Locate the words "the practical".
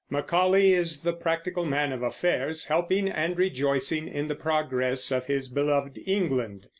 1.01-1.63